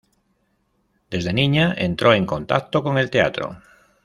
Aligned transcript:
Desde 1.11 1.31
niña 1.31 1.75
entró 1.77 2.15
en 2.15 2.25
contacto 2.25 2.81
con 2.81 2.97
el 2.97 3.11
teatro. 3.11 3.61